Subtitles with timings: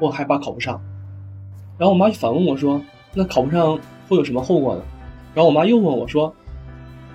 [0.00, 0.80] 我害怕考不上。
[1.78, 2.80] 然后我妈就反问我说
[3.14, 3.78] ：“那考不上
[4.08, 4.82] 会有什么后果呢？”
[5.34, 6.32] 然后我妈又问我说：“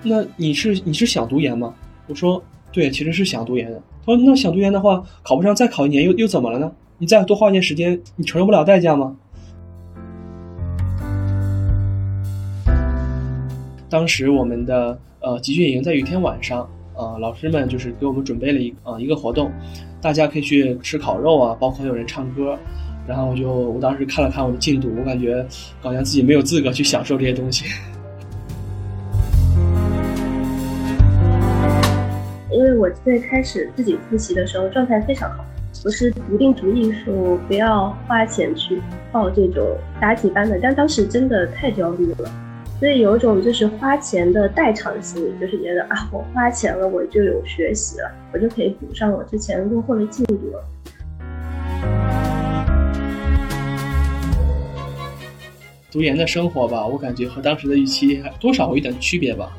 [0.02, 1.74] 那你是你是想读研吗？”
[2.08, 6.70] 我说：“对，其实是想读研的。”她说：“那想读研的话，考不上再考一年又又怎么了呢？
[6.98, 9.16] 你再多花一年时间，你承受不了代价吗？”
[13.88, 19.50] 当时我们的呃集训营在有一天晚上，呃老师们就是给我们准备了一呃一个活动，
[20.00, 22.58] 大家可以去吃烤肉啊，包括有人唱歌。
[23.08, 25.44] 然后我就我当时看了看我的进度，我感觉
[25.80, 27.64] 好像自己没有资格去享受这些东西。
[32.52, 35.44] 因为我最开始自己复习的时候状态非常好，
[35.84, 39.66] 我是笃定主意说不要花钱去报这种
[40.00, 42.30] 答题班的，但当时真的太焦虑了。
[42.80, 50.64] 所以有一种就是花钱的代偿心理，就是觉得啊，我花钱了，我就有学习了，我就可以补上我之前落后的进度了。
[55.90, 59.54] 读研的生活吧，我感觉和当时的预期多少有一点区别吧。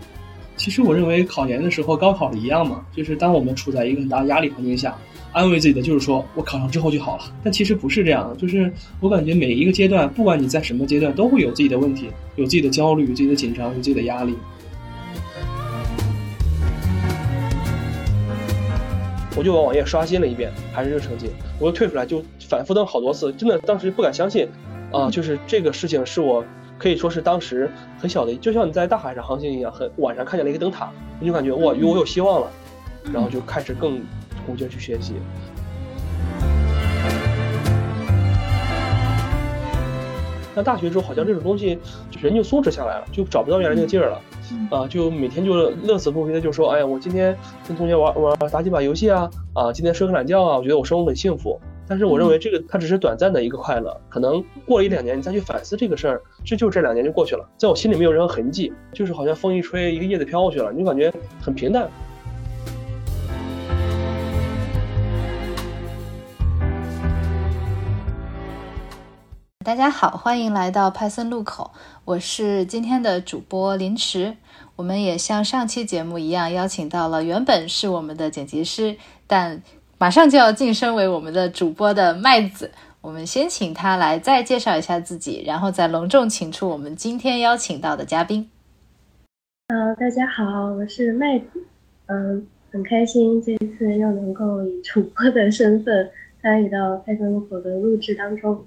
[0.57, 4.97] 其实我认为考研的时候高考一样嘛，就是当我们处在一个很大的压力环境下。
[5.33, 7.23] 安慰自己的就是说，我考上之后就好了。
[7.41, 14.35] 但其实不是这样，就是我感觉每一个阶段，不管你在什么阶段，都会有自己的问题，有自己的焦虑，有自己的紧张，有自己的压力。
[19.37, 24.45] 我就把网页刷新了一遍，还是这个成绩，我又退出来，就反复登好多次，真的当时不敢相信，
[24.91, 26.43] 啊，就是这个事情是我
[26.77, 32.51] 可以说是当时很小的，就像你在大海上航行一样，很晚上看见了一个灯塔，你就感觉哇，我有希望了，
[33.13, 34.01] 然后就开始更。
[34.45, 35.13] 鼓劲去学习。
[40.53, 41.79] 那大学之后，好像这种东西，
[42.21, 44.21] 人就松弛下来了，就找不到原来那个劲儿了。
[44.69, 47.33] 啊，就每天就乐此不疲的就说：“哎呀，我今天
[47.65, 61.89] 跟同学玩玩打几把游戏啊，啊，今天睡个懒觉啊，我觉得我生活很幸福。”但是我认为这个它只是短暂的一个快乐，可能过了一两年，你再去反思这个事儿，这就这两年就过去了，在我心里没有任何痕迹，就是好像风一吹，一个叶子飘过去了，你就感觉很平淡。
[69.63, 71.69] 大家好，欢迎来到派森路口，
[72.03, 74.35] 我是今天的主播林池。
[74.75, 79.61] 我们也像上期节目一样，邀请到了原本是我们的剪辑师，但
[79.99, 82.71] 马上就要晋升为我们的主播的麦子。
[83.01, 88.49] 我们先请他来再介绍一下自己，然后再隆重请出我们今天邀请到的嘉宾。
[89.67, 91.63] 呃，大家好，我是麦子。
[92.07, 96.09] 嗯，很开心这次又能够以主播的身份
[96.41, 98.59] 参与到派森路口的录制当中。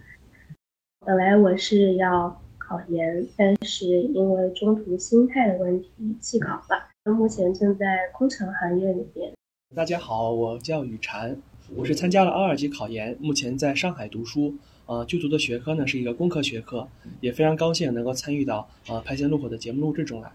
[1.06, 7.12] 本来我是要考研，但是因为中途心态的问题弃考了。
[7.12, 9.30] 目前正在工程行业里边。
[9.76, 11.36] 大家好，我叫雨禅，
[11.76, 14.54] 我是参加了二二级考研，目前在上海读书。
[14.86, 16.88] 呃，就读的学科呢是一个工科学科，
[17.20, 20.32] 也非常高兴能够参与到呃排线路口的节目录制中来。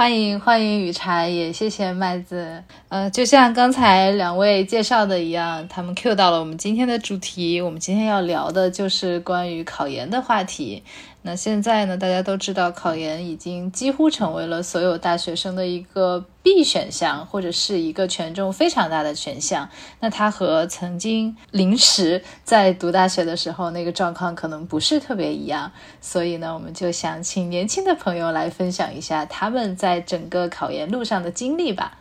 [0.00, 2.64] 欢迎欢迎雨茶，也谢谢麦子。
[2.88, 7.60] 呃，就像刚才两位介绍的一样，他们 Q 到了我们今天的主题。
[7.60, 10.82] 我们今天要聊的就是关于考研的话题。
[11.22, 19.68] 那现在呢，大家都知道，考研已经几乎成为了所有大学生的一个必选项，或者是一个权重非常大的选项。
[20.00, 25.70] 那它和曾经临时在读大学的时候那个状况可能不是特别一样。
[26.00, 31.98] 所以呢，我们就想请年轻的朋友来分享一下他们在整个考研路上的经历吧。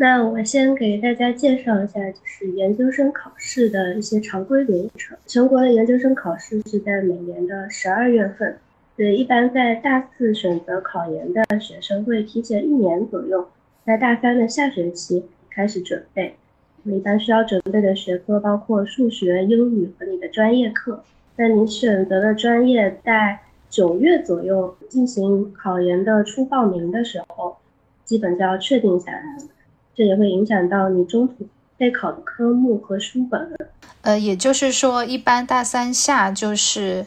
[0.00, 5.18] 那我先给大家介绍一下，就是研究生考试的一些常规流程。
[5.26, 8.56] 全国的研究生考试是在每年的十二月份，
[8.96, 13.48] 对，一般在大四选择考研的学生会提前一年左右，
[13.84, 16.36] 在大三的下学期开始准备。
[16.84, 21.02] 我们一般需要准备的学科包括数学、英语和你的专业课。
[21.34, 27.56] 那你选择的专业在九月左右进行考研的初报名的时候，
[28.04, 29.42] 基本就要确定下来了。
[29.98, 33.52] 这也会影响到你中途备考的科目和书本。
[34.02, 37.04] 呃，也就是说，一般大三下就是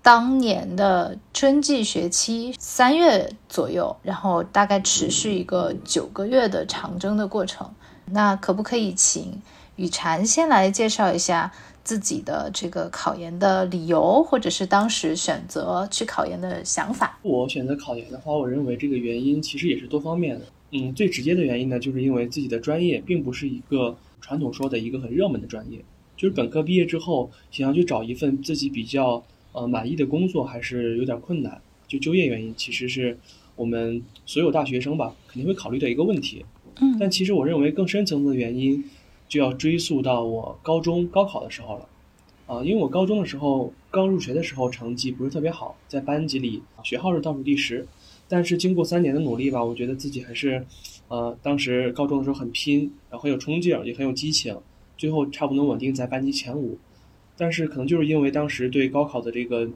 [0.00, 7.70] 当年的春季学期三月左右，然后大概持续一个九个月的长征的过程。
[8.06, 9.42] 那可不可以请
[9.76, 11.52] 雨禅先来介绍一下
[11.84, 17.18] 自己的这个考研的理由，或者是当时选择去考研的想法？
[17.20, 20.46] 我选择考研的话，我认为这个原因其实也是多方面的。
[20.72, 25.84] 嗯，最直接的原因呢，就是因为自己的专业并不是一个传统说的一个很热门的专业，
[26.16, 31.60] 就是本科毕业之后想要去找一份自己比较呃满意的工作，还是有点困难。
[31.88, 33.18] 就就业原因，其实是
[33.56, 36.44] 我们所有大学生吧肯定会考虑的一个问题。
[36.80, 38.84] 嗯，但其实我认为更深层次的原因，
[39.28, 41.88] 就要追溯到我高中高考的时候了。
[42.46, 47.86] 啊，因为我高中的时候刚入学的时候成绩不是特别好，在班级里学号是倒数第十，
[48.30, 50.64] 但是经过三年的努力吧，我觉得自己还是，
[51.08, 54.56] 呃，当时高中的时候很拼，然后很有冲劲，也很有激情，
[54.96, 56.78] 最后差不多稳定在班级前五。
[57.36, 59.68] 但是可能就是因为当时对高考的这个，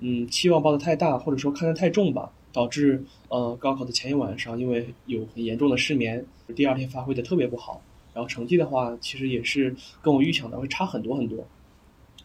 [0.00, 6.22] 嗯，期望抱得太大，或者说看得太重吧，导致呃高考的前一晚上，因为有很严重的失眠，
[6.54, 7.80] 第二天发挥的特别不好，
[8.12, 11.46] 然后成绩的话，其实也是跟我预想的会差很多很多，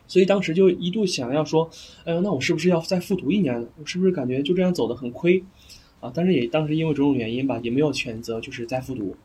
[0.08, 1.70] 所以当时就一度想要说，
[2.06, 3.68] 哎呦，那我是不是要再复读一年呢？
[3.80, 5.44] 我是不是感觉就这样走的很亏，
[6.00, 6.12] 啊？
[6.16, 9.16] 但是也当时因为种种原因吧，也没有选择就是再复读。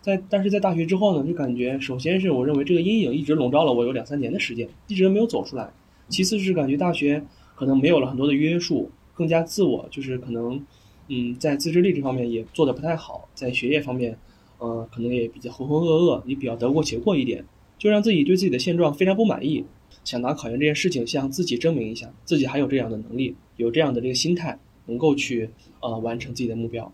[0.00, 5.70] 在但是在大学之后呢，就感觉首先是我认为这个阴影一直笼罩了我有两三年的时间，一直没有走出来。
[6.08, 7.22] 其次是感觉大学
[7.54, 10.64] 可能没有了很多的约束，更加自我，就是可能，
[11.08, 14.16] 嗯，在自制力这方面也做得不太好，在学业方面，
[14.58, 17.44] 呃，可能也比较浑浑噩噩，也比较得过且过一点，
[17.76, 19.64] 就让自己对自己的现状非常不满意，
[20.04, 25.50] 想拿考研这件事情向自己证明一下，自己还有这样的能力，有这样的这个心态，能够去
[25.80, 26.92] 呃完成自己的目标。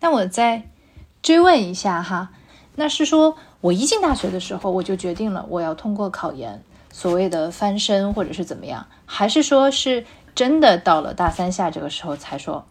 [0.00, 0.70] 那我再。
[1.22, 2.30] 追问一下哈，
[2.76, 6.62] 那是说我一进大学的时候我就决定了我要通过考研，
[6.92, 10.04] 所谓的翻身或者是怎么样，还是说是
[10.36, 12.64] 真的到了大三下这个时候才说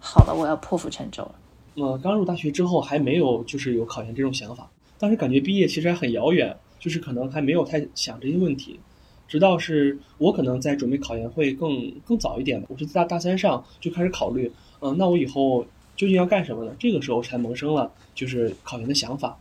[0.00, 1.34] 好了我要破釜沉舟了？
[1.76, 8.80] 呃，刚入大学之后还没有就是有考研这种想法，当时感觉毕业其实还很遥远，就是可能还没有太想这些问题，
[9.28, 14.50] 直到是我可能在准备考研会更更早一点，我是在大三上就开始考虑，
[14.80, 15.64] 嗯，那我以后。
[15.96, 16.74] 究竟要干什么呢？
[16.78, 19.36] 这个时候才萌生了就是考研的想法，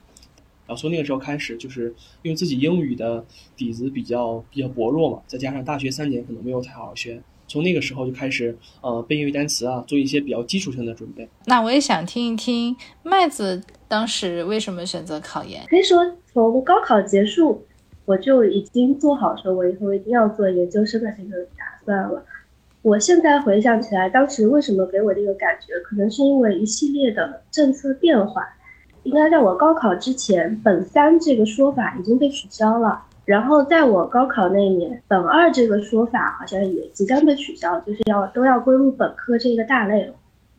[0.67, 3.23] 然后从那个时候开始，就是因为自己英语的
[3.55, 11.27] 底子比较比较薄弱嘛，再加上大学三年可能没有太好好学，从那个时候就开始呃背英语单词啊，做一些比较基础性的准备。
[11.47, 12.73] 那我也想听一听
[13.03, 15.65] 麦子当时为什么选择考研？
[15.67, 15.99] 可以说
[16.31, 17.65] 从高考结束，
[18.05, 22.23] 我就已经做好说我以后一定要做研究生的这个打算了。
[22.81, 28.47] 我现在回想起来，当时为什么给我这个感觉，可能是因为一系列的政策变化。
[29.03, 33.01] 应该在我高考之前，本三这个说法已经被取消了。
[33.29, 40.15] 然后在我高考那一年，本二这个说法好像也即将被取消，就是要都要归入本科这个大类了。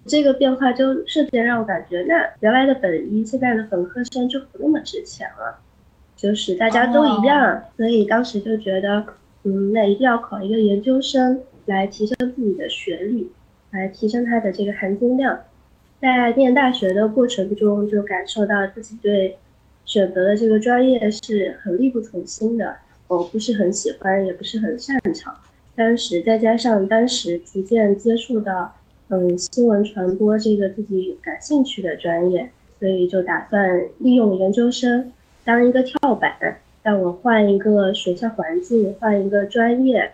[0.07, 5.59] 这个变化就瞬间让我感觉，那原来的本一，现在的本科生就不那么值钱了，
[6.15, 7.61] 就是大家都一样。
[7.77, 9.05] 所以当时就觉得，
[9.43, 11.41] 嗯，那一定要考一个研究生。
[11.67, 13.31] 来提升自己的学历，
[13.71, 15.39] 来提升他的这个含金量。
[16.01, 19.39] 在念大学的过程中，就感受到自己对
[19.85, 22.77] 选择的这个专业是很力不从心的，
[23.09, 25.35] 我不是很喜欢，也不是很擅长。
[25.75, 28.75] 当时再加上当时逐渐接触到，
[29.09, 35.13] 嗯，新闻传播这个自己感兴趣的专业，所以就打算利用研究生
[35.45, 40.13] 当一个跳板，让我换一个学校环境，换一个专业。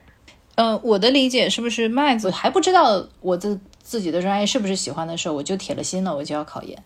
[0.54, 6.78] 嗯，我的理解是不是麦子还不知道我的自己的专业是不是喜欢的时候，我就铁了心了，我就要考研。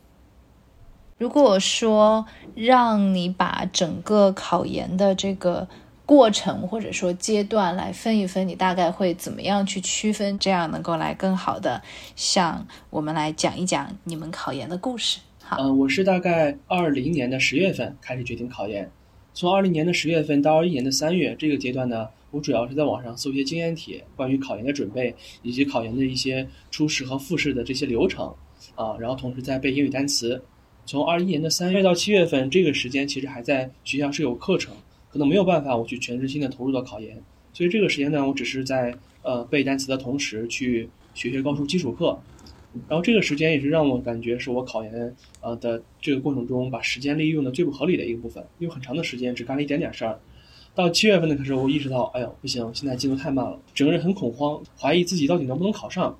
[1.20, 2.25] 如果说
[2.55, 5.69] 让你把整个考研的这个
[6.06, 10.38] 过程或者说阶段来分一分，你大概会怎么样去区分？
[10.38, 11.82] 这样能够来更好的
[12.17, 15.20] 向我们来讲一讲你们考研的故事。
[15.43, 18.91] 好，嗯，我是大概二零年的十月份开始决定考研，
[19.34, 22.08] 从二零年的十月份到二一年的三月这个阶段呢。
[22.31, 28.32] 我主要是在网上搜一些经验帖，关于考研的准备以及考研的一些初试和复试的这些流程，
[28.77, 30.43] 啊，然后同时在背英语单词。
[30.91, 34.75] 从二一年的三月到七月份这个时间，其实还在学校是有课程，
[35.09, 37.17] 可能没有办法我去全身心的投入到考研，
[37.53, 38.93] 所以这个时间呢，我只是在
[39.23, 42.19] 呃背单词的同时去学学高数基础课，
[42.89, 50.19] 然后这个时间也是让我感觉是我考研呃的这个过程中把时间利用的最不合理的一个部分，因为很长的时间只干了一点点事儿。
[50.75, 56.19] 到七月份的时候，我意识到，哎呦，不行，现在进度太慢了，整个人很恐慌，怀疑自己到底能不能考上。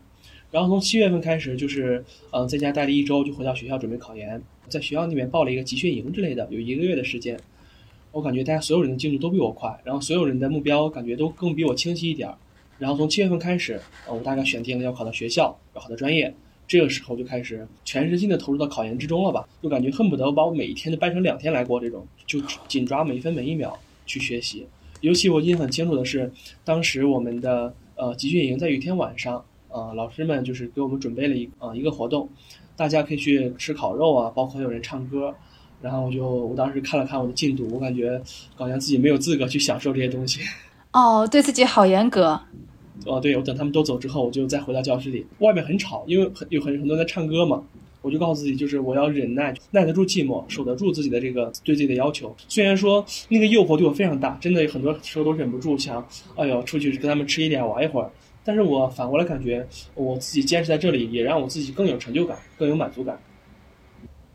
[0.53, 7.39] 然后从七月份开始，就是，嗯，在家待了一周，就回到学校准备考研，在学校里面报了一个集训营之类的，有一个月的时间。
[8.13, 12.33] 我感觉大家所有人的进度都比我快，然后所有人的目标感觉都更比我清晰一点。
[12.79, 16.33] 然后从七月份开始，呃，我大概选定了要考的学校，要考的专业，
[16.67, 23.79] 这个时候就开始全身心的投入到考研之中了吧，就感觉恨不得把我每一天都掰成两天来过，这种就紧抓每一分每一秒。
[24.07, 24.67] 去学习，
[25.03, 26.33] 尤其我印象很清楚的是，
[26.65, 32.29] 当时我们的呃集训营在有一天晚上，呃，老师们就是给我们准备了一呃一个活动，
[32.81, 35.35] 大家可以去吃烤肉啊，包括有人唱歌，
[35.83, 38.19] 然后我就我当时看了看我的进度，我感觉
[38.55, 40.41] 好像自己没有资格去享受这些东西。
[40.95, 42.41] 哦，对自己好严格。
[43.05, 47.63] 哦，对，我等他们都走之后，我就再回到教室里，外面很吵，因为很有很很多人在唱歌嘛，
[48.01, 52.35] 我就告诉自己，就是我要忍耐，耐得住寂寞，守得住自己的这个对自己的要求。
[52.49, 56.03] 虽然说那个诱惑对我非常大，真的很多时候都忍不住想，
[56.35, 58.11] 哎呦，出去跟他们吃一点，玩一会儿。
[58.45, 63.19] 但是我反过来感觉，我自己坚持在这里，也让我自己更有成就感，更有满足感。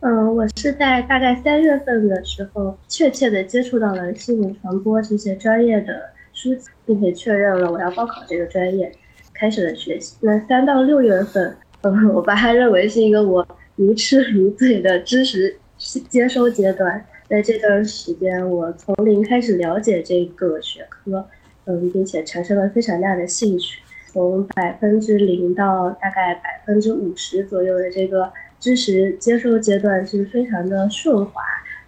[0.02, 8.92] 嗯，我是在大概三月份的时候，确切的接触到了新闻传播这些专业的书籍，并且确认了我要报考这个专业，
[9.34, 10.16] 开始了学习。
[10.22, 15.58] 那三到六月份，嗯，我把它认为是一个我如痴如醉的知识
[16.10, 17.04] 接收阶段。
[17.28, 21.28] 在这段时间，我从零开始了解这个学科，
[21.66, 23.80] 嗯，并且产生了非常大的兴趣。
[24.16, 28.32] 从百分之零到大概百分之五十左右的这个
[28.62, 31.42] 知识接收阶段是非常的顺滑，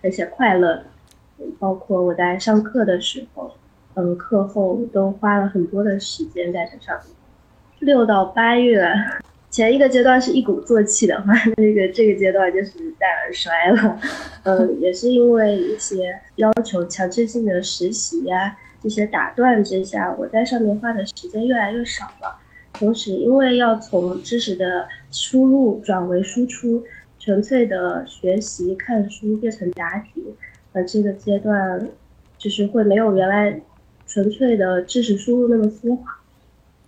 [0.03, 0.83] 而且快乐。
[1.57, 3.53] 包括我在上课的时候，
[3.93, 7.15] 嗯，课后都花了很多的时间在这上面。
[7.79, 8.93] 六到八月，
[9.49, 13.97] 前一个阶段是一鼓作气的话，那个这个阶段就是带而衰了。
[14.43, 18.57] 嗯，也是因为一些要求强制性的实习呀。
[18.81, 22.39] 这些打断之下，我在上面花的时间越来越少了。
[22.73, 26.83] 同时，因为要从知识的输入转为输出，
[27.17, 30.23] 纯粹的学习看书变成答题，
[30.73, 31.89] 呃，这个阶段
[32.37, 33.59] 就是会没有原来
[34.05, 36.19] 纯粹的知识输入那么丝滑，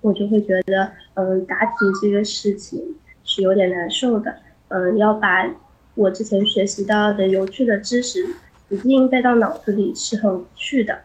[0.02, 4.36] 我就会觉得，嗯，答题这个事情是有点难受的。
[4.68, 5.50] 嗯，要把
[5.96, 8.24] 我之前学习到的有趣的知识
[8.70, 11.00] 一定背到脑子里是很无趣的。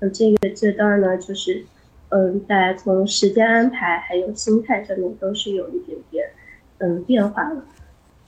[0.00, 1.62] 那这个阶段呢，就是，
[2.08, 6.26] 嗯，在从时间安排还有心态上面都是有一点点，
[6.78, 7.62] 嗯，变化了。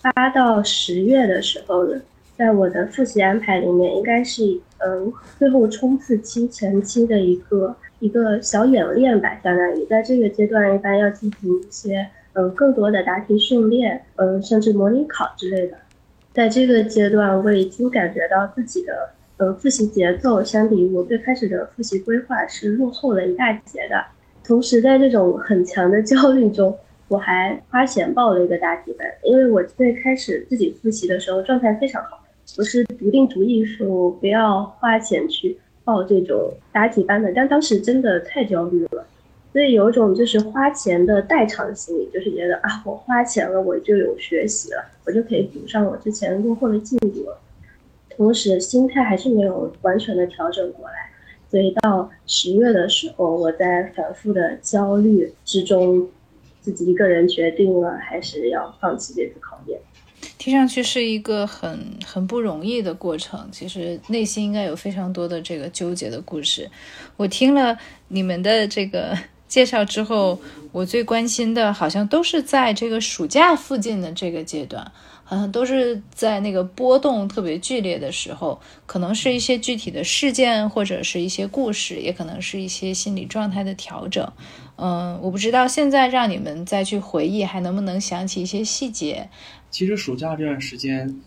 [0.03, 2.01] 八到十月的时候呢，
[2.37, 15.79] 在我的复习安排里面，应该是，嗯，最后冲刺期前期的一个一个小演练吧，相当于在这个阶段一般要进行一些，嗯，更多的答题训练，嗯，甚至模拟考之类的。
[16.35, 19.11] 在这个阶段，我已经感觉到自己的。
[19.43, 24.05] 呃，复习节奏相比我最开始的复习规划是落后了一大截的。
[24.45, 32.23] 同时，在这种很强的焦虑中，我还花钱报了一个答题班，因为我最开始自己复习的时候状态非常好，
[32.57, 37.33] 我是笃定主意说不要花钱去报这种答题班的。
[37.35, 39.05] 但当时真的太焦虑了，
[39.53, 47.37] 所以有种就是花钱的代偿心理，就是觉得啊，我花钱了，我就有学习了，我就可以补上我之前落后的进度了。
[48.17, 51.11] 同时，心态还是没有完全的调整过来，
[51.51, 56.09] 所以到十月的时候，我在反复的焦虑之中，
[56.61, 59.79] 自己一个人决定了还是要放弃这次考验。
[60.39, 66.69] 听上去是一个很很不容易的过程，其实内心应该有非常多的这个纠结的故事。
[67.17, 67.77] 我听了
[68.09, 69.17] 你们的这个
[69.49, 70.41] 介绍之后，
[70.71, 74.91] 我最关心的好像都是在这个暑假附近的这个阶段。
[75.35, 84.31] 嗯，都是在那个波动特别剧烈的时候，可能是一些具体的事件，或者是一些故事，也可能是一些心理状态的调整。
[84.77, 89.27] 嗯，我不知道现在让你们再去回忆，还能不能想起一些细节。
[89.71, 91.19] 其实暑假这段时间，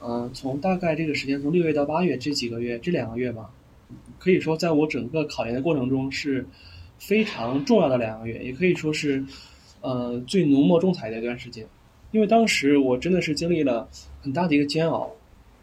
[0.00, 3.48] 嗯，从大概这个时间，从六月到八月这几个月，这两个月吧，
[4.18, 6.44] 可以说在我整个考研的过程中是
[6.98, 9.24] 非常重要的两个月，也可以说是，
[9.82, 11.64] 呃，最浓墨重彩的一段时间。
[12.12, 13.88] 因为当时我真的是经历了
[14.20, 15.10] 很大的一个煎熬，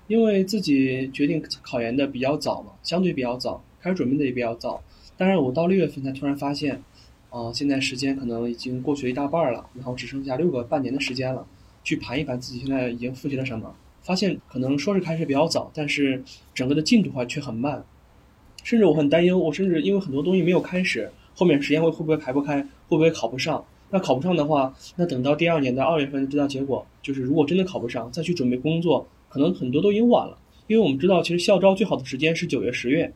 [0.08, 4.82] 因为自己决定考研的比较早嘛，相对比较早，开始准备的也比较早。
[5.16, 6.82] 但是我到六月份才突然发现，
[7.30, 11.46] 啊，现在时间可能已经过去了一大半了，然后只剩下六个半年的时间了，
[11.84, 16.24] 去盘一盘自己现在已经复习了什么，发现可能说是开始比较早，但是
[16.56, 17.84] 整个的进度话却很慢，
[18.64, 23.64] 甚至我很担忧，我甚至因为很多东西没有开始，后面时间会会不会排不开，会不会考不上？
[23.92, 30.38] 那考不上的话，那等到第二年的二月份知道结果，就是如果真的考不上，再去准备工作，可能很多都已经晚了。
[30.68, 33.12] 因为我们知道，其实校招最好的时间是九月、十月，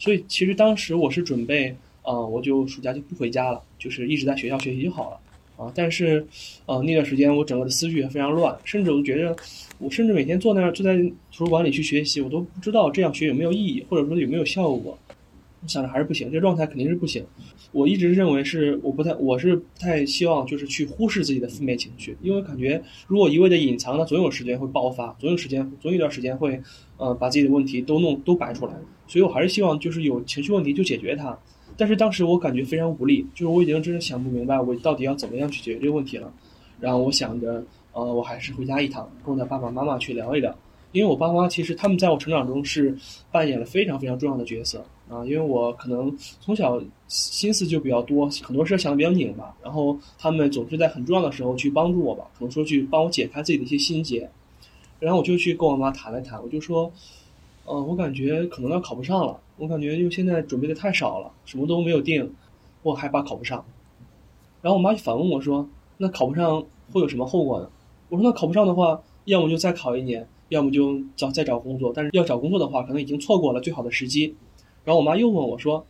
[0.00, 6.26] 所以其实当时我是准备，啊，我就暑假就不回家了，就是一直在学校学习就好了，啊，但是，
[6.66, 9.36] 呃，那段时间我整个的思绪也非常乱，甚至我觉得，
[9.78, 10.96] 我甚至每天坐那儿，坐在
[11.30, 14.98] 图书馆里去学习，我都不知道这样学有没有意义，或者说有没有效果。
[15.66, 17.24] 想着还是不行，这状态肯定是不行。
[17.70, 26.60] 我一直认为是我不太，我是不太希望就是去忽视自己的负面情绪，因为感觉如果一味的隐藏，那总有时间会爆发，总有时间，总有一段时间会，
[26.96, 28.74] 呃，把自己的问题都弄都摆出来。
[29.06, 31.38] 所以我还是希望就是有情绪问题就解决它。
[31.76, 36.32] 但是当时我感觉非常无力，就是我已经真的想不明白我到底要怎么样去解决这个问题了。
[36.80, 40.54] 然后我想着，呃，我还是回家一趟，跟我的爸爸妈妈去聊一聊。
[40.92, 42.94] 因为我爸妈其实他们在我成长中是
[43.30, 54.30] 扮演了非常非常重要的角色啊，因为我可能从小心思就比较多，很多事想的比较拧吧，然后他们总是在很重要的时候去帮助我吧，可能说去帮我解开自己的一些心结，
[54.98, 56.90] 然后我就去跟我妈谈了谈，我就说，
[57.66, 62.32] 呃，我感觉可能要考不上了，我感觉因为现在准备的太少了，什么都没有定，
[62.82, 63.62] 我害怕考不上，
[64.62, 67.68] 然后我妈就反问我说，那考不上会有什么后果呢？
[68.08, 70.26] 我说那考不上的话，要么就再考一年。
[70.48, 74.34] 要么就找再找工作，但是要找工作的话，可能已经错过了最好的时机。
[74.84, 75.84] 然后我妈又问我说：“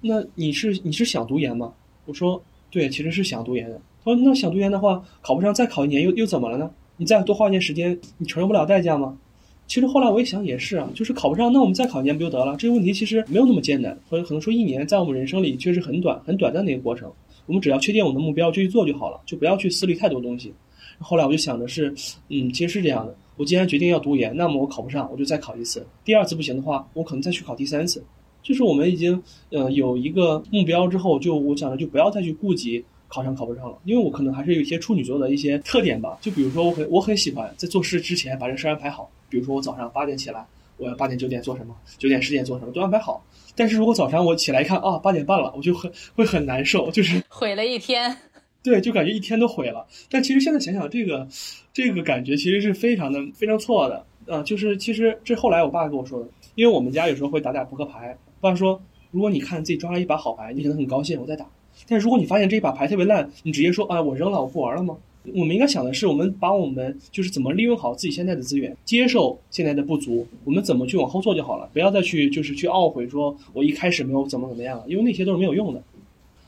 [0.00, 1.72] 那你是你是想读研吗？”
[2.06, 6.70] 我说：“对，其实是想读研的。”她说：“那想读研的话，考不上再考一年又又怎么了呢？
[6.96, 9.18] 你再多花一年时间，你承受不了代价吗？”
[9.66, 12.56] 其实后来我一想也是啊，就是考不上，那我们再考一年不就得了？
[12.56, 17.10] 这个问题其实没有那么艰难，或者可能说一年在我们人生里确实很短很短暂的一个过程。
[17.46, 20.52] 我们只要确定我们的目标就去做就好了，就不要去思虑太多东西。
[20.98, 21.94] 后来我就想的是，
[22.28, 23.14] 嗯，其实是这样的。
[23.36, 25.86] 我既然决定要读研，那么我考不上，我就再考一次。
[26.04, 28.02] 第二次不行的话，我可能再去考第三次。
[28.42, 33.76] 就是我们已经，呃，有一个目标之后，就我想着就不要再去顾及考上考不上了。
[33.84, 36.16] 因为我可能还是有一些处女座的一些特点吧。
[36.20, 39.10] 就比如说，我很我很喜欢在做事之前把这事安排好。
[39.28, 40.46] 比如说我早上八点起来，
[40.78, 43.22] 我要八点九点做什么，九点十点做什么，都安排好。
[43.56, 48.16] 但是如果早上我起来一看啊，八点半了，我就很会很难受，就是毁了一天。
[48.66, 49.86] 对，就感觉一天都毁了。
[50.10, 51.24] 但其实现在想想，这个，
[51.72, 54.42] 这个感觉其实是非常的非常错的啊。
[54.42, 58.18] 就是其实这后来我爸跟我说的，因为我们家有时候会打打扑克牌。
[58.40, 58.82] 爸说，
[59.12, 61.46] 如果你看自己抓了一把好牌，你可能很高兴，我再打。
[61.88, 64.96] 但如果你发现这一把牌特别烂，你直接说啊，我扔了，我不玩了吗？
[65.34, 75.82] 我们应该想的是，我们把我们就是怎么利用好自己现在的资源，接受现在的不足，我们怎么去往后做就好了，不要再去就是去懊悔说我一开始没有怎么怎么样，因为那些都是没有用的。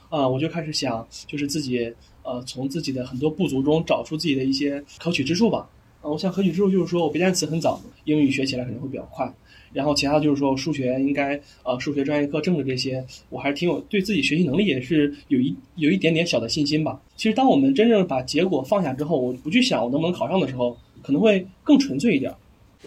[0.08, 1.92] 啊，我就开始想，就是自己。
[2.24, 5.66] 呃，从自己的很多不足中找出自己的一些可取之处吧。
[6.02, 9.32] 啊，我想可取之处就是说我背单词很早，英语学起来可能会比较快。
[9.72, 17.00] 然后其他就是说数学应该，呃，数学专业课、政治这些，我还是挺有对自己学习能力也是有一有一点点小的信心吧。
[17.16, 22.30] 其实当我们真正把结果放下之后，我不去想我能不能考上的时候，可能会更纯粹一点。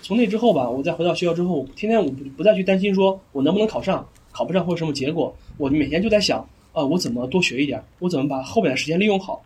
[0.03, 6.47] 从那之后吧，我再回到学校之后，天天我不不再去担心说我能不能考上，考不上会有什么结果，我每天就在想。
[6.73, 7.83] 啊，我怎么多学一点？
[7.99, 9.43] 我怎么把后面的时间利用好？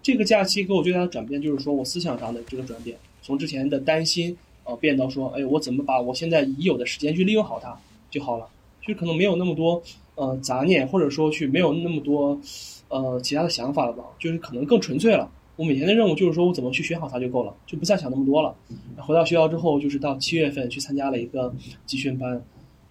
[0.00, 7.76] 这个假期给我最大的转变就是说我思想上的这个转变，从之前的担心，呃，变到说，哎，我怎么把我现在已有的时间去利用好它
[8.10, 8.46] 就好了？
[8.80, 9.82] 就可能没有那么多
[10.14, 12.40] 呃杂念，或者说去没有那么多
[12.88, 14.04] 呃其他的想法了吧？
[14.18, 15.30] 就是可能更纯粹了。
[15.56, 18.54] 我每天的任务就是说我怎么去学好它就够了，就不再想那么多了。
[18.98, 21.52] 回到学校之后，就是到七月份去参加了一个
[21.84, 22.40] 集训班。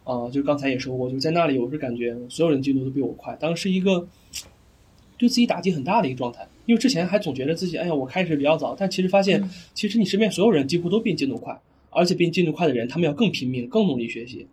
[0.07, 4.07] 啊，就刚才也说过，就在那里，我是感觉所有人进度都比我快，当时一个
[5.17, 6.47] 对自己打击很大的一个状态。
[6.65, 9.43] 因为之前还总觉得自己，哎呀，我开始比较早，但其实发现，
[9.73, 14.47] 其实你身边所有人几乎都比你进度快，而且比你进度快的人，他们要更拼命、更努力学习。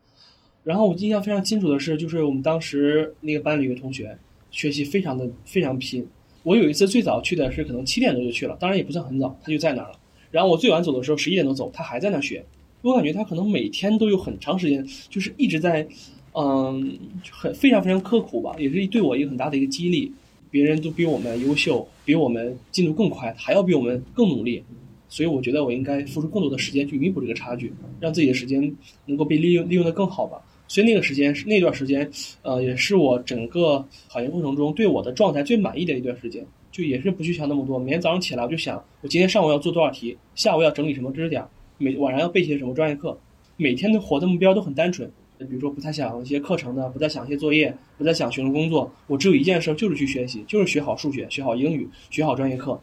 [0.64, 4.18] 然后我印象非常清楚的是，就是我们当时那个班里一个同学，
[4.50, 6.04] 学习非常的非常拼。
[6.42, 9.98] 我有一次最早去的是可能七点多就去了，当然也不算很早，他就在那儿了。
[10.32, 12.44] 然后我最晚走的时候十一点多走，他还在那儿学。
[12.84, 15.88] 我感觉他可能每天都有很长时间，就是一直在，
[16.34, 16.98] 嗯，
[17.30, 20.12] 很非常非常刻苦吧，也是对我一个很大的一个激励。
[20.50, 24.62] 别人都比我们优秀，比我们进度更快，还要比我们更努力，
[25.08, 30.38] 所以我觉得我应该付出更多的时间去弥补这个差距，让自己的时间能够被利用利用的更好吧。
[30.68, 32.08] 所以那个时间是那段时间，
[32.42, 36.46] 呃，也是我整个考研过程中对我的状态最满意的一段时间。
[36.70, 41.42] 就也是不去想那么多，每天早上起来我就想，我今天上午要做多少题，下午要整理什么知识点。
[41.84, 43.18] 每晚上要备些什么专业课，
[43.58, 45.06] 每天的活的目标都很单纯，
[45.38, 52.80] 比如说不太想一些课程的，不再想一些作业，不再想学生工作，我只有一件事，就是去学习，就是学好数学，学好英语，学好专业课。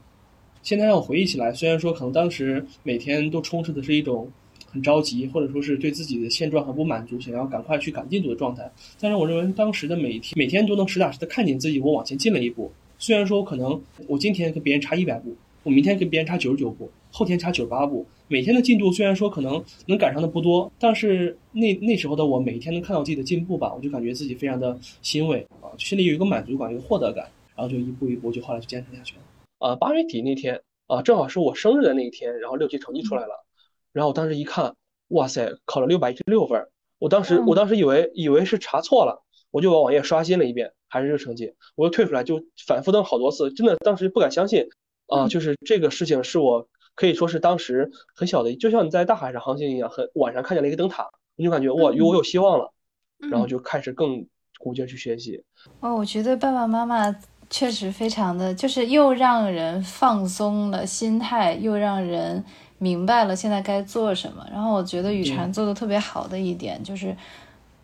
[0.61, 4.29] 现在让我回忆起来，虽然说可能当时每天都充斥的是一种
[4.67, 12.71] 很着急，或者说是对自己的现状很不满足，想要赶快去赶进度的状态，但是我认为当时的每天每天都能实打实的看见自己我往前进了一步。
[12.99, 18.05] 虽然说我可能我今天跟别人差一百步，我明天跟别人差九十九步，后天差九十八步。
[18.27, 29.21] 每天的进度虽然说可能能赶上的不多，但是那那时候的我每天能看到自己的进步吧，我就感觉自己非常的欣慰啊，心里有一个满足感，一个获得感，然后就一步一步就后来就坚持下去了。
[29.59, 33.45] 啊，八月底那天啊，正好是我生日的那一天，然后六级成绩出来了，
[33.91, 34.73] 然后我当时一看，
[35.09, 36.65] 哇塞，考了六百一十六分，
[36.99, 44.69] 我当时我当时以为以为是查错了，我就把网页刷新了一遍，还是这个成绩，我又退出来就反复登好多次，真的当时不敢相信
[45.07, 46.69] 啊，就是这个事情是我。
[46.95, 52.71] 可以说是当时很小的，就像你在大海上航行一样，很晚上看见了一个灯塔，你就感觉哇，我有希望了，
[53.29, 54.25] 然后就开始更
[54.59, 55.43] 鼓劲去学习。
[55.79, 57.15] 哦，我觉得爸爸妈妈
[57.49, 62.43] 确实非常的，就是又让人放松了心态，又让人
[62.77, 64.45] 明白了现在该做什么。
[64.51, 67.15] 然后我觉得雨禅做的特别好的一点就是，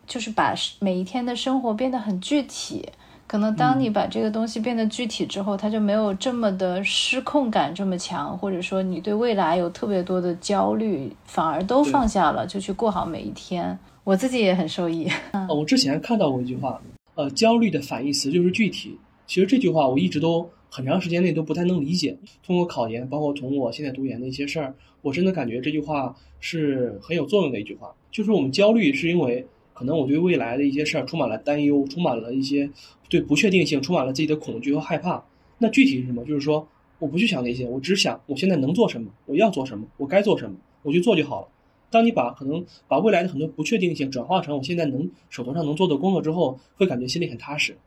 [0.06, 2.88] 就是把每一天的生活变得很具体。
[3.28, 13.78] 可能当你把这个东西变得具体之后，它就没有这么的失控感这么强，或者说你对未来有特别多的焦虑，反而都放下了，就去过好每一天。
[14.06, 15.12] 我自己也很受益。
[15.34, 16.82] 嗯， 我之前看到过一句话，
[17.16, 18.98] 呃，焦虑的反义词就是具体。
[19.26, 22.18] 其实这句话我一直都很长时间内都不太能理解。
[22.46, 27.94] 通过考研，包括从我现在读研的一些事儿，我真的感觉这句话是很有作用的一句话。
[28.10, 32.70] 就是我们焦虑是因为可能我对未来的一些事儿充满了担忧，充满了一些
[33.10, 35.24] 对不确定性，充满了自己的恐惧和害怕。
[35.60, 36.24] 那具体是什么？
[36.26, 36.68] 就是说
[37.00, 41.48] 我不去想那些，我只想我现在能做什么，我要做什么，我该做什么，我去做就好了。
[41.90, 47.78] 当你把可能把未来的很多不确定性转化成我现在能手头上能做的工作之后，会感觉心里很踏实。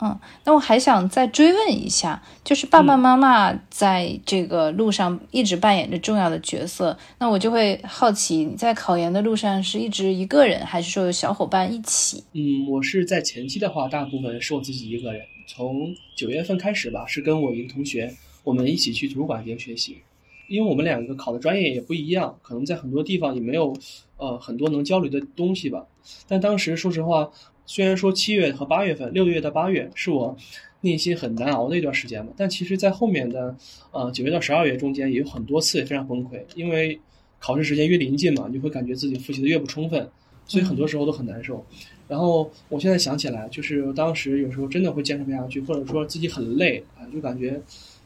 [0.00, 12.22] 嗯，那我还想再追问一下，就是爸爸妈妈在这个路上一直扮演着重要的角色，那我就会好奇，你在考研的路上是一直一个人，还是说有小伙伴一起？
[12.32, 15.22] 嗯，我是在前期的话，大部分是我自己一个人。
[15.46, 19.98] 从九月份开始吧，是跟我一个同学，我们一起去图书馆进行学习。
[20.46, 23.74] 因为我们两个考的专业也不一样，可能在很多地方也没有，
[24.16, 25.86] 呃，很多能交流的东西吧。
[26.26, 27.30] 但当时说实话，
[27.68, 30.34] 虽然说七月和八月份，六月到八月是我
[30.80, 33.54] 内心很难熬的一段时间嘛，但其实，在后面的，
[33.92, 36.98] 呃，九月到十二月中间，也有很多次也非常崩溃，因为
[37.38, 40.08] 考试时间越临近嘛，你就会感觉自己复习的越不充分，
[40.46, 41.62] 所以很多时候都很难受。
[42.08, 47.60] 然后我现在想起来，就是当时有时候真的会坚持不下去，或者说自己很累啊，就感觉。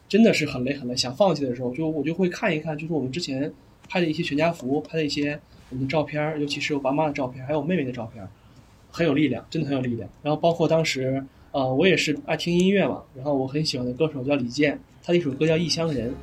[0.09, 3.51] 真的是很累很累，想放弃的时候，就我就会看一看，就是我们之前
[3.89, 8.23] 拍的一些全家福，拍的一些我们的照片，尤其是我爸妈的照片，还有我妹妹的照片，
[8.93, 10.07] 很有力量，真的很有力量。
[10.21, 16.13] 然后包括当时，呃，我也是爱听音乐嘛，然后我很喜欢的歌手叫李健，他的一首歌叫《异乡人》，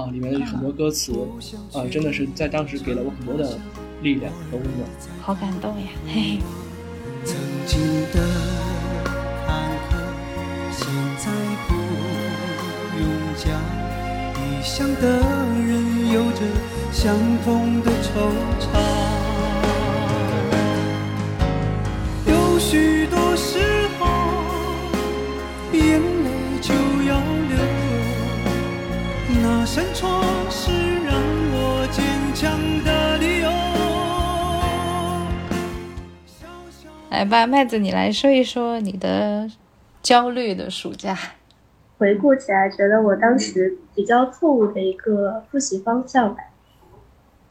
[0.00, 1.12] 啊，里面的很多歌词，
[1.72, 3.58] 啊，真的是在当时给了我很多的
[4.00, 4.88] 力量和温暖。
[5.20, 6.38] 好感动呀，嘿。
[7.24, 7.78] 曾经
[8.12, 8.18] 的
[9.44, 9.92] 坎坷，
[10.72, 10.86] 现
[11.18, 11.30] 在
[11.68, 11.74] 不
[12.96, 13.04] 用
[13.36, 13.44] 讲，
[14.38, 15.20] 异乡的
[15.66, 16.40] 人有着
[16.92, 17.14] 相
[17.44, 18.08] 同的惆
[18.58, 18.64] 怅，
[37.10, 39.50] 来吧，麦子，你来说一说你的
[40.00, 41.18] 焦虑的暑假。
[41.98, 46.40] 回顾起来，觉得我当时比较错误的一个复习方向吧，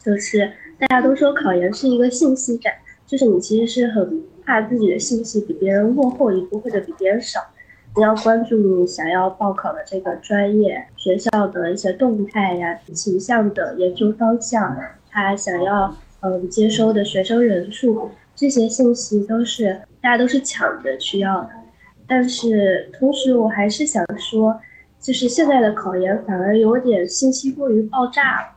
[0.02, 2.72] 就是大家都说考研是一个信息战，
[3.06, 7.38] 就是你其实是很怕自己的信息比别人落后一步或者比别人少，
[7.96, 14.74] 你要关注你想要报考的这个专业、学校的一些动态呀、倾向的研究方向，
[15.10, 21.50] 他想要嗯接收的学生人数，这些信息都是大家都是抢着去要的。
[22.06, 24.60] 但是同时，我还是想说，
[25.00, 28.48] 就是现在的考研反而有点信息过于爆炸了。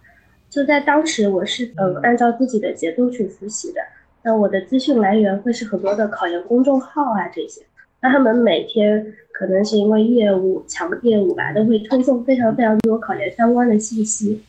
[0.50, 3.82] 就在当时，我是嗯按照自己的节奏去复习的。
[4.24, 7.62] 那我的资讯来源会是很多的考研公众号啊这些。
[8.02, 14.42] 那他们每天可能是因为业务抢业务吧，都会推送非常非常多考研相关的信息。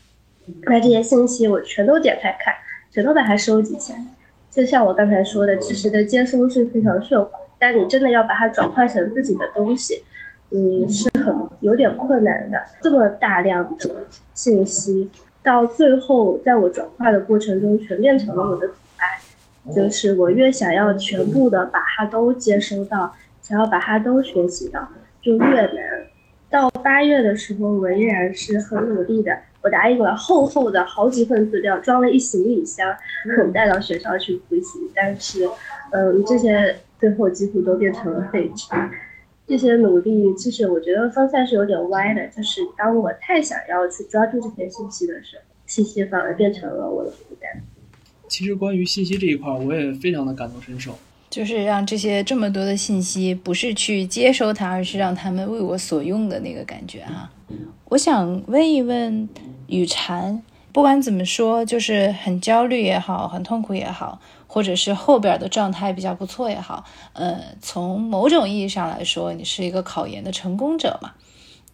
[0.63, 2.53] 那这些信息我全都点开看，
[2.91, 3.99] 全都把它收集起来。
[4.55, 7.31] 就像我刚才说的，知识的接收是非常顺滑。
[7.59, 10.01] 但你真的要把它转换成自己的东西，
[10.51, 12.57] 嗯，是很有点困难的。
[12.81, 15.09] 这么大量的信息，
[15.43, 19.73] 到最后在我转化的过程中，全变成了我的阻碍。
[19.73, 24.87] 就是我越想要全部的把它都接收到，想要把它都学习到，
[25.21, 25.75] 就越难。
[26.49, 29.35] 到八月的时候，我依然是很努力的，
[29.65, 32.95] 我答应了厚厚的好几份资料，装了一行李箱，
[33.53, 34.79] 带到学校去复习。
[34.95, 35.49] 但是，
[35.91, 36.77] 嗯，这些。
[36.97, 38.67] 最后几乎都变成了废纸。
[39.45, 42.25] 这些努力，其实我觉得方向是有点歪的。
[42.29, 47.61] 就是当我太想要去抓住这些信息的时候，信息反而变成了我的负担。
[48.29, 50.97] 其实关于信息这一块，我也非常的感同身受。
[51.35, 57.29] 就是让这些这么多的信息，不是去接收它，而是让他们为我所用的那个感觉啊。
[57.89, 59.27] 我想问一问
[59.67, 64.21] 雨禅，不管怎么说，就是很焦虑也好，很痛苦也好。
[64.47, 71.11] 或者是后边的状态比较不错也好，呃，从某种意义上来说，你是一个考研的成功者嘛？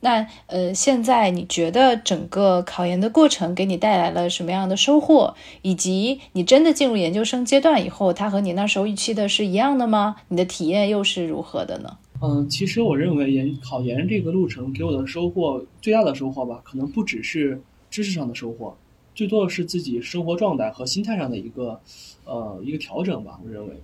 [0.02, 5.34] 那呃，现在你觉得整个考研的过程给你带来了什么样的收获？
[5.62, 10.18] 以及你真的进入研究生阶段以后，它和你那时候预期的是一样的吗？
[10.28, 11.98] 你的体验又是如何的呢？
[12.24, 18.76] 嗯，其实我认为研考研这个路程给我的收获最大的收获吧，可能不只是知识上的收获，
[19.16, 21.80] 最多的是自己生活状态和心态上的一个
[22.26, 23.40] 呃一个调整吧。
[23.44, 23.82] 我认为，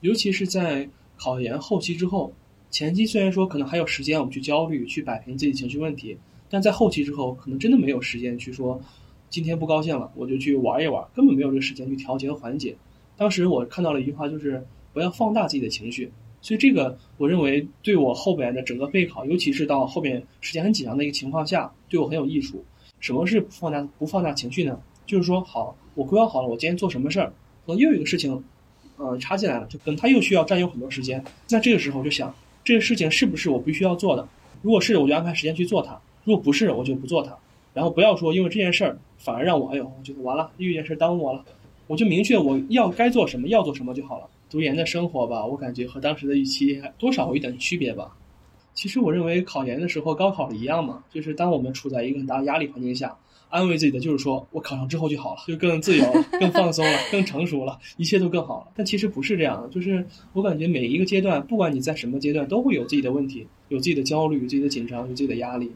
[0.00, 2.32] 尤其是在考研后期之后，
[2.70, 6.16] 前期虽然说可能还有时间我们去焦虑、去摆平自己情绪问题，
[6.50, 8.80] 但在后期之后，可能真的没有时间去说
[9.30, 12.76] 今天不高兴了我就去玩一玩，根本没有这个时间去调节和缓解。
[13.16, 16.10] 当时我看到了一句话，就是不要放大自己的情绪。
[16.40, 22.64] 所以这个，我认为对我后边的整个备考，尤其是到后边时间很紧张的一个情况下，对我很有益处。
[23.00, 24.80] 什么是放大不放大情绪呢？
[25.04, 27.32] 就是说，好，我规划好了，我今天做什么事儿，
[27.66, 28.44] 可能又有一个事情，
[28.98, 31.24] 呃，插进来了，就可能他又需要占用很多时间。
[31.50, 32.32] 那这个时候就想，
[32.68, 34.28] 这个事情是不是我必须要做的？
[34.60, 37.34] 如果是，我就安排时间去做它；如果不是，我就不做它。
[37.72, 41.42] 然后不要说因为这件事儿反而让我，哎呦，我觉得完了，又一件事耽误我了。
[41.86, 44.26] 我就明确我要该做什么，要做什么就好了。
[44.50, 48.14] 读研的生活吧，我感觉和当时的预期还多少有一点区别吧。
[48.74, 53.16] 其实我认为考研的时候高考一样嘛，就是当我们处在一个很大的压力环境下，
[53.48, 58.68] 安慰自己的就是说我考上之后就好了，就更自由了， 更放松了，更成熟了，一切都更好了。
[58.76, 65.70] 但其实不是这样的，就是我感觉每一个阶段，不管你在什么阶段，都会有自己的问题，有自己的焦虑，有自己的紧张，有自己的压力。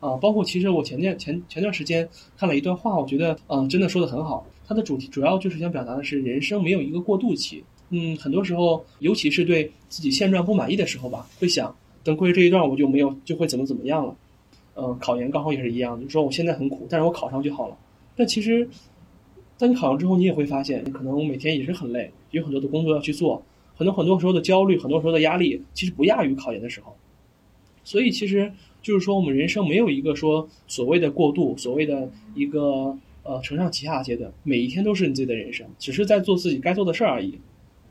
[0.00, 4.46] 啊，包括其实我前段前前段时间看了一段话，我觉得嗯，真的说的很好。
[4.66, 7.64] 它的主题主要就是想表达的是人生没有一个过渡期。
[7.90, 14.14] 嗯，很多时候，尤其是对自己现状不满意的时候吧，会想，等过去这一段我就没有，就会怎么怎么样了。
[14.80, 17.76] 嗯，考研、刚好也是一样，就是说我现在很苦，但是我考上就好了。
[18.14, 18.68] 但其实，
[19.58, 23.42] 当你考上之后，你也会发现，可能每天也是很累，有很多的工作要去做，
[23.74, 26.94] 很多很多时候的焦虑，很多时候的压力，其实不亚于考研的时候。
[27.82, 37.36] 所以，其实就是说，我们人生没有一个说所谓的过渡，所谓的一个呃承上启下阶段，每一天都是你自己的人生，只是在做自己该做的事儿而已。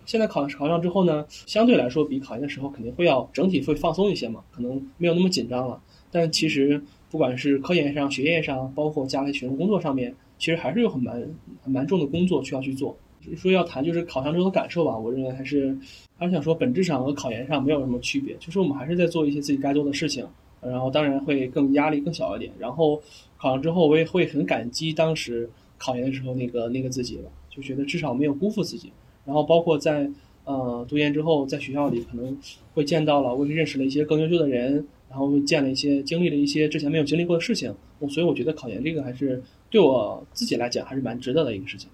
[0.06, 5.82] 现在考考上之后呢，相对来说比考研的时候肯定会要整体会放松一些嘛，可能没有那么紧张了。
[6.12, 11.28] 但其实不管是科研上、学业上，包括家里学生工作上面，其实还是有很蛮
[11.66, 12.98] 蛮重的工作需要去做。
[13.36, 15.78] 说要谈就是考上之后的感受吧，我认为还是
[16.18, 20.26] 还是想说本质上和考研上没有什么区别，就是我们还是在做一些自己该做的事情，
[20.62, 22.52] 然后当然会更压力更小一点。
[22.58, 23.02] 然后
[23.38, 28.94] 考上之后，我也会很感激当时考研的时候那个那个自己了，就觉得至少没有辜负自己。
[29.26, 30.10] 然后包括在
[30.46, 32.38] 呃读研之后，在学校里可能
[32.74, 37.76] 会见到了，我也认识了一些更优秀的人，然后见了一些经历了一些之前没有经历过的事情，
[38.10, 41.90] 所以我觉得考研这个还是对我自己来讲还是蛮值得的一个事情。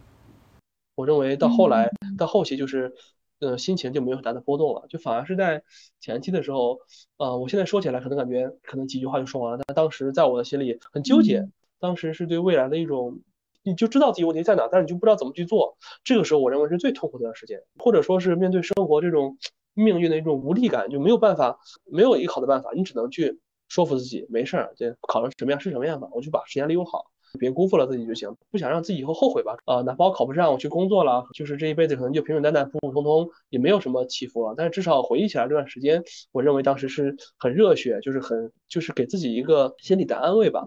[0.95, 2.93] 我认为到后来到后期就是，
[3.39, 5.63] 呃心情就没有很大的波动了，就反而是在
[5.99, 6.80] 前期的时候，
[7.17, 11.47] 呃我现在说起来可能感觉可能几句话就说完了，但当时在我的心里很纠结，
[11.80, 13.19] 当时是对未来的一种。
[13.65, 15.78] 你就知道自己问题在哪，但是你就不知道怎么去做。
[16.04, 19.38] 这个时候，我认为是最痛苦的一段时间，或者说是面对生活这种
[19.73, 27.05] 命运的一种无力感，就没有办法，没有一个好的办法，你只能去说服自己，没事儿，这考成什么样是什么样吧，我就把时间利用好，
[27.39, 28.36] 别辜负了自己就行。
[28.51, 29.57] 不想让自己以后后悔吧？
[29.65, 34.53] 啊，哪怕我考不上，我去工作了，就是这一辈子可能就平平淡淡、普普通通，也没有什么起伏了。
[34.55, 40.63] 但是至少回忆起来这段时间，我认为当时是很热血，就是很，就是给自己一个心理的安慰吧。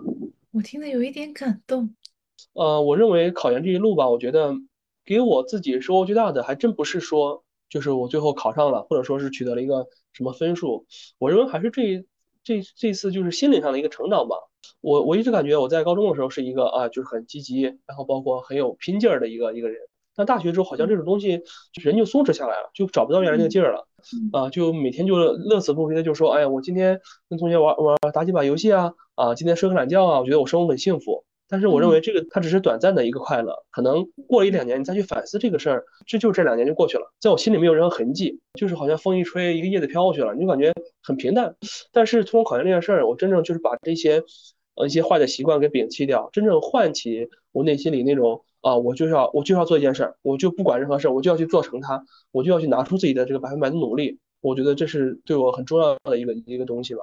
[0.52, 1.94] 我听得有一点感动。
[2.54, 4.52] 呃，我认为考研这一路吧，我觉得
[5.04, 10.86] 给我自己收获最大的，还真不是说就是我最后考上了，或者说是取得了一个什么分数。
[11.18, 12.04] 我认为还是这
[12.42, 14.36] 这这次就是心理上的一个成长吧。
[14.80, 19.78] 我我一直感觉我在高中的时候是一个啊，就是很积极，然后包括很有拼劲儿的一个一个人。
[20.14, 21.42] 但大学之后好像这种东西，
[21.74, 23.86] 人就松弛下来了，就找不到原来那个劲儿了。
[24.32, 31.24] 啊，就每天就乐此不疲的就说，哎呀，我今天跟同学玩玩打几把游戏啊，啊，今天睡个懒觉啊，我觉得我生活很幸福。
[31.48, 41.54] 但是我认为这个它只是短暂的一个快乐，可能过了一两年，你再去反思这个事儿，这就这两年就过去了，在我心里没有任何痕迹，就是好像风一吹，一个叶子飘过去了，你就感觉很平淡。
[41.92, 44.22] 但是通过考研这件事儿，我真正就是把这些
[44.74, 54.18] 呃一些坏的习惯给摒弃掉，真正唤起我内心里那种啊，我就要我就要做一件事儿，我就不管任何事儿，我就要去做成它，我就要去拿出自己的这个百分百的努力。
[54.40, 57.02] 我觉得这是对我很重要的一个一个东西吧。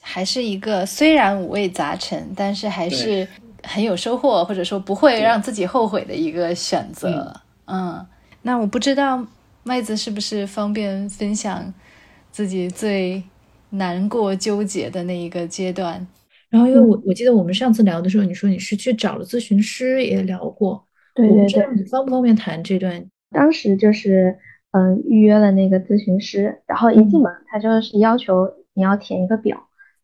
[0.00, 3.26] 还是一个虽然五味杂陈，但是还是。
[3.62, 7.34] 很有收获，或者说不会让自己后悔的一个选择。
[7.66, 8.04] 嗯，
[8.42, 9.24] 那我不知道
[9.62, 11.72] 麦子是不是方便分享
[12.30, 13.22] 自己最
[13.70, 16.06] 难过、纠结的那一个阶段。
[16.50, 20.84] 然后，因为我我记得我们上次聊的时候，你说你是去找了咨询师，也聊过。
[21.14, 23.02] 对对对，你方不方便谈这段？
[23.30, 24.36] 当时就是
[24.72, 29.56] 嗯，预约了那个咨询师，然后一进门，他就是要求你要填一个表。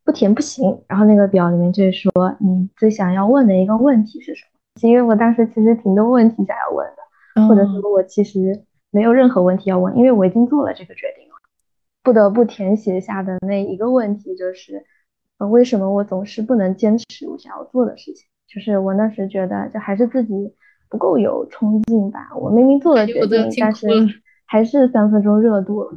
[0.09, 4.89] 不填不行，然后那个表里面就是说你最想要问的一个问题是什么？
[4.89, 11.35] 因为我当时其实挺多问题想要问的，或者说我其实没有任何问题要问，因为我已经做了这个决定了，
[12.01, 14.83] 不得不填写下的那一个问题就是，
[15.37, 18.25] 呃，为什么我总是不能坚持我想要做的事情？
[18.51, 20.33] 就是我那时觉得，就还是自己
[20.89, 22.31] 不够有冲劲吧。
[22.35, 23.87] 我明明做了决定，但是
[24.47, 25.91] 还是三分钟热度了。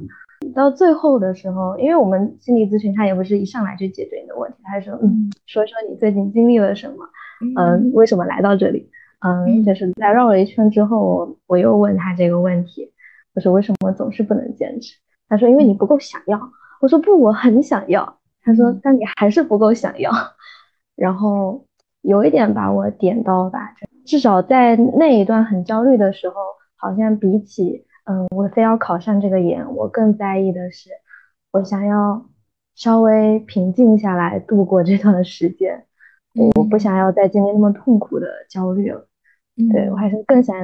[0.50, 7.08] 到最后的时候，因为我们心理咨询，他也不是一上来就解决你的问题，他说，嗯，说说你最近经历了什么，
[7.56, 12.92] 嗯，为什么来到这里，嗯，就是在绕了一圈之后，我我又问他这个问题，
[13.34, 14.96] 我说为什么总是不能坚持？
[15.28, 16.40] 他说因为你不够想要。
[16.80, 18.18] 我说不，我很想要。
[18.42, 20.10] 他说，但你还是不够想要。
[20.96, 21.64] 然后
[22.02, 23.74] 有一点把我点到吧，
[24.04, 26.34] 至少在那一段很焦虑的时候，
[26.76, 27.86] 好像比起。
[28.04, 30.90] 嗯，我非要考上这个研，我更在意的是，
[31.52, 32.26] 我想要
[32.74, 35.84] 稍微平静下来度过这段时间，
[36.56, 39.06] 我不想要再经历那么痛苦的焦虑了。
[39.70, 40.56] 对我还是更想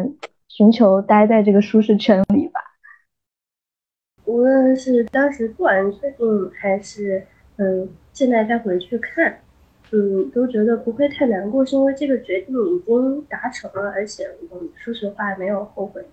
[0.48, 2.61] 寻求待在这个舒适圈里吧。
[4.24, 7.24] 无论是当时做完决定，还是
[7.57, 9.40] 嗯现在再回去看，
[9.92, 16.05] 嗯，都觉得不会太难过，是因为这个决定已经达成了，而且我说实话没有后悔。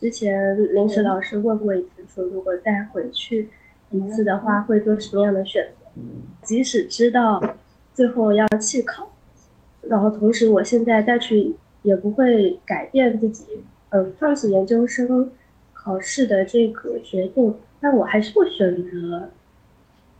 [0.00, 3.48] 之前临时老师问过一次，说如果再回去
[3.90, 6.02] 一次的话，会做什么样的选择？
[6.44, 7.56] 即使知道
[7.92, 9.10] 最后要弃考，
[9.82, 13.44] 然后同时我现在再去也不会改变自己，
[13.88, 15.32] 嗯，放弃研究生
[15.72, 19.30] 考试的这个决定，但我还是会选择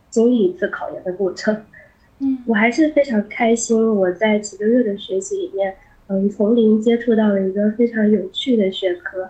[0.09, 1.55] 经历一次考研的过程。
[2.19, 9.29] 嗯，我还是非常开心，我在几个月的学习里面，嗯，从零接触到了一个非常有趣的学科。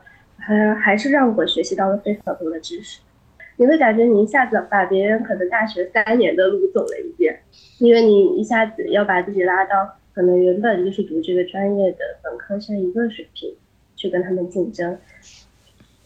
[0.49, 3.01] 还还是让我学习到了非常多的知识，
[3.57, 7.39] 你会感觉你一下子把别人可能大学三年的路走了一遍，
[7.77, 13.53] 因为你一下子要把自己拉到可能原本就是读这个专业的本科生一个水平
[13.95, 14.97] 去跟他们竞争，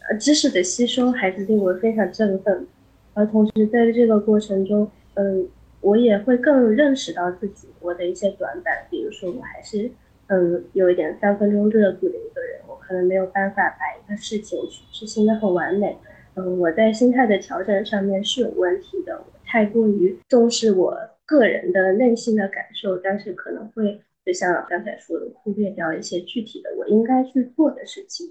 [0.10, 2.68] 呃，知识的吸收还是令我非常振奋，
[3.14, 5.48] 而同时在这个过程中，嗯，
[5.80, 9.90] 我也会更认识到自己我的一些短板，比如说我还是。
[10.28, 15.98] 嗯，有一点三分钟热度的一个人，可能没有办法把一个事情去执行的很完美。
[16.36, 28.28] 嗯，我在心态的调整上面是有问题的，我太过于重视我个人的内心的感受，但是可能会就像刚才说的，忽略掉一些具体的我应该去做的事情。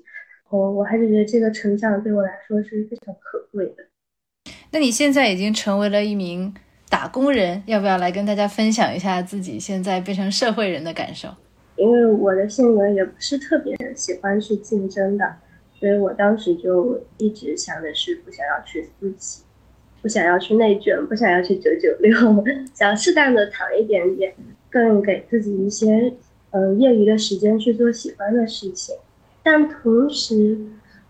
[0.50, 3.84] 我我还是觉得这个成长对我来说是非常可贵的。
[4.72, 6.52] 那你现在已经成为了一名
[6.90, 11.28] 打工人，要不要来跟大家分享一下自己现在变成社会人的感受？
[11.76, 15.36] 因为我的性格也不是特别喜欢去竞争的，
[15.78, 19.42] 所以我当时就一直想的是不想要去私企，
[20.00, 22.14] 不想要去内卷，不想要去九九六，
[22.74, 24.34] 想适当的躺一点点，
[24.70, 26.12] 更给自己一些
[26.50, 28.96] 嗯业余的时间去做喜欢的事情，
[29.42, 30.58] 但同时。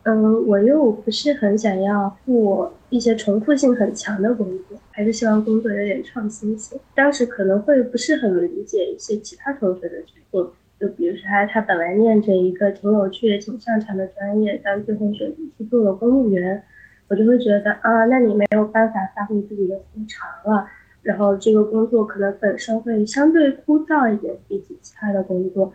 [0.04, 6.78] 嗯，我又不是很想要做一些重复性很强的工作，还是希望工作有点创新性。
[6.94, 16.60] 当时可能会不是很理解一些其他同学的决定，就比如说他他本来念着一个挺有趣的、挺擅长的专业，但最后选择去做了公务员，
[17.06, 20.66] 我就会觉得啊，那你没有办法发挥自己的特长了。
[21.02, 25.72] 然后这个工作可能本身会相对枯燥一点，比起其他的工作。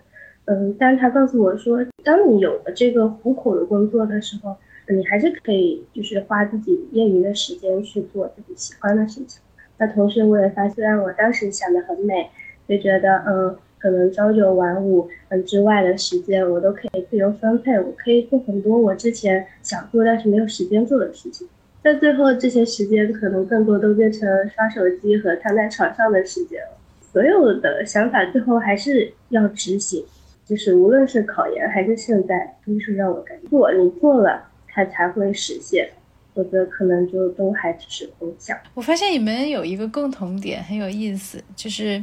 [0.49, 4.55] 嗯，但是他告诉我说，当你有了这个糊口的工作的时候，
[4.87, 9.41] 你还是可以就是花自己业余的时间去做自己喜欢的事情。
[9.77, 12.29] 那同时我也发现，我当时想的很美，
[12.65, 21.45] 就觉得嗯，可能朝九晚五嗯之外的时间我都可以自由分配，我可以做很多我之前想做但是没有时间做的事情。
[21.83, 26.77] 但最后这些时间可能更多都变成刷手机和躺在床上的时间了。
[27.01, 30.05] 所有的想法最后还是要执行。
[30.47, 35.89] 就是无论是考研还是现在，都是让我感觉做你做了，它才会实现，
[36.33, 38.57] 否则可能就都还只是空想。
[38.73, 42.01] 我发现你们有一个共同点很有意思，就是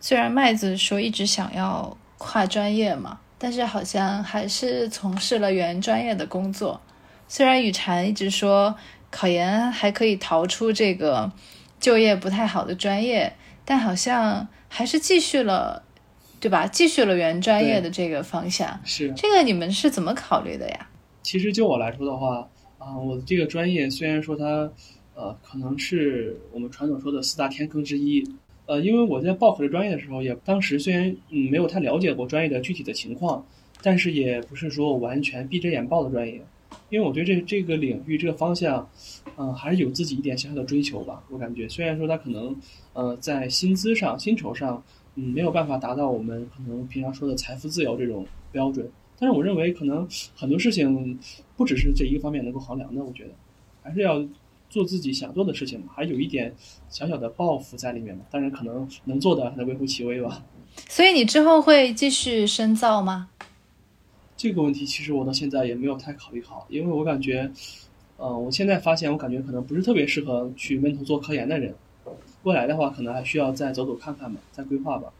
[0.00, 6.80] 虽然麦子说一直想要跨专业嘛，但是好像还是从事了原专业的工作。
[7.28, 8.74] 虽然雨禅一直说
[9.10, 11.30] 考研还可以逃出这个
[11.78, 13.34] 就业不太好的专业，
[13.66, 15.82] 但好像还是继续了。
[16.42, 16.66] 对吧？
[16.66, 20.90] 继续了原专业的这个方向，是这个你们是怎么考虑的呀？
[21.22, 24.68] 其实就我来说的话，啊，我的这个专业虽然说它，
[25.14, 28.28] 呃，可能是我们传统说的四大天坑之一，
[28.66, 33.46] 呃，因为我在报考这专业的时候，也当时虽然嗯没有太了解过专业的具体的情况，
[33.80, 36.42] 但是也不是说我完全闭着眼报的专业，
[36.90, 38.90] 因为我对这这个领域这个方向，
[39.36, 41.22] 嗯，还是有自己一点小小的追求吧。
[41.30, 42.56] 我感觉虽然说它可能，
[42.94, 44.82] 呃，在薪资上、薪酬上。
[45.14, 51.18] 嗯，没有办法达到我们可能平常说的财富自由这种标准，但是我认为可能很多事情
[51.56, 53.30] 不只是这一个方面能够衡量的，我觉得
[53.82, 54.24] 还是要
[54.70, 56.54] 做自己想做的事情嘛，还有一点
[56.88, 58.24] 小小的抱负在里面嘛。
[58.30, 60.44] 当然，可能能做的还微乎其微吧。
[60.88, 63.28] 所以你之后会继续深造吗？
[64.34, 67.52] 这个问题其实我到现在也没有太考虑好，因为我感觉，
[68.16, 71.74] 呃，我现在发现我感觉可能不是特别适合去闷头做科研的人，
[72.44, 75.12] 未来的话可能还需要再走走看看吧，再规划吧。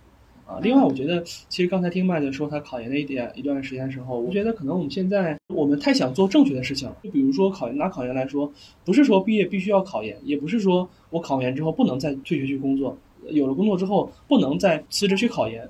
[0.44, 8.52] 啊，另外我觉得，其实刚才听麦子说他考研的一点一段时间的时候，我觉得可能我们现在我们太想做正确的事情了，就比如说考研拿考研来说，
[8.84, 12.98] 不是说毕业必须要考研，也不是说我考完研之后不能再退学去工作，
[13.30, 15.68] 有了工作之后不能再辞职去考研。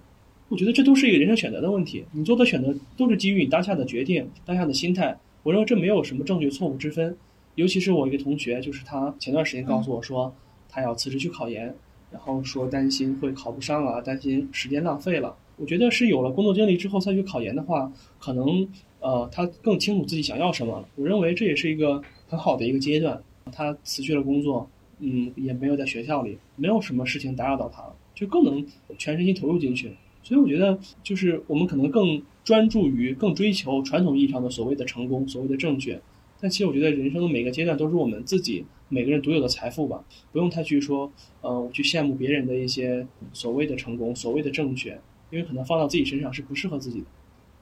[0.48, 5.18] 我觉得这都是一个人生选择的问题，你做的选择都是基于你当下的决定、当下的心态。
[5.42, 7.14] 我认为这没有什么正确错误之分。
[7.54, 10.34] 尤其是我一个同学，就是他前段时间告诉我说，
[10.72, 11.72] 他要辞职去考研。
[12.10, 15.34] 然后说担心会考不上啊，担心时间浪费了。
[15.56, 18.68] 我觉得是有了工作经历之后再去考研的话，可能
[19.00, 20.86] 呃他更清楚自己想要什么了。
[20.96, 23.18] 我认为这也是一个很好的一个阶段。
[23.50, 24.68] 他辞去了工作，
[24.98, 28.62] 嗯，也没有在学校里，没有什么事情打扰到他了，就更能
[28.98, 29.90] 全身心投入进去。
[30.22, 35.98] 所以我觉得就是我们可能更专注于、更追求传统意义上的所谓的成功、所谓的正确。
[36.42, 38.66] 但其实我觉得人生的每个阶段都是我们自己。
[38.92, 44.90] 每个人独有的财富吧，不用太去说，呃，我去羡慕别人的一些所谓的成功、所谓的正确，
[45.30, 47.06] 因为可能放到自己身上是不适合自己的。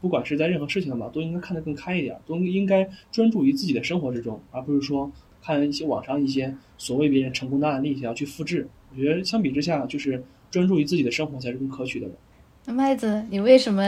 [0.01, 8.67] 不管是在任何事情上吧，都应该看得更开一点，都应该专注于自己的生活之中，而不是说看一些网上一些所谓别人成功的案例想要去复制。
[8.91, 12.09] 我觉得相比之下，就是专注于自己的生活才是更可取的。
[12.65, 13.83] 那麦子，你为什么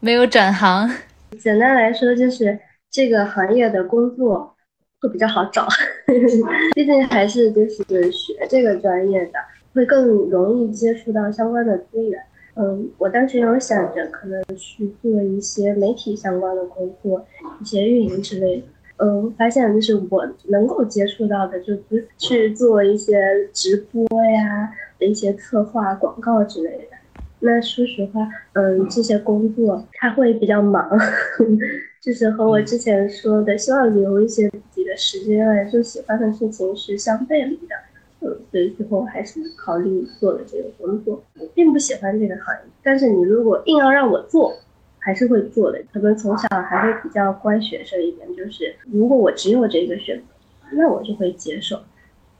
[0.00, 0.90] 没有转行？
[1.38, 2.58] 简单来说，就是
[2.90, 4.56] 这个行业的工作。
[5.00, 5.66] 会比较好找，
[6.74, 9.32] 毕竟还是就是学这个专业的，
[9.74, 12.20] 会更容易接触到相关的资源。
[12.56, 17.24] 嗯，我当时有想着可能去做一些媒体相关的工作，
[17.60, 18.62] 一些运营之类的。
[18.96, 23.16] 嗯，发现就是我能够接触到的，就是去做一些
[23.52, 24.68] 直播呀
[24.98, 26.96] 一些策划、广告之类的。
[27.38, 30.90] 那说实话，嗯，这些工作它会比较忙。
[32.02, 34.50] 就是和我之前说的，希望留一些
[34.88, 37.76] 的时间来做喜欢的事情是相背离的。
[38.20, 41.22] 嗯，所以最后还是考虑做了这个工作。
[41.38, 44.52] 我并不喜欢这个行业，但是你如果硬要让我做，
[44.98, 45.80] 还是会做的。
[45.92, 50.24] 可能从小还会比较乖学生一点，就是如果我只有这个选择，
[50.72, 51.80] 那我就会接受。